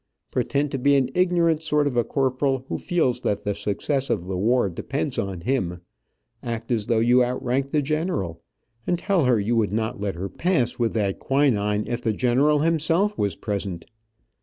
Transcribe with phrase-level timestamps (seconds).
[0.31, 4.25] Pretend to be an ignorant sort of a corporal who feels that the success of
[4.25, 5.79] the war depends on him,
[6.41, 8.41] act as though you outranked the general,
[8.87, 12.57] and tell her you would not let her pass with that quinine if the general
[12.61, 13.85] himself was present.